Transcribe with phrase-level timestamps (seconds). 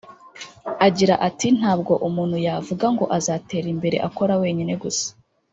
[0.87, 5.07] Agira ati “Ntabwo umuntu yavuga ngo azatera imbere akora wenyine gusa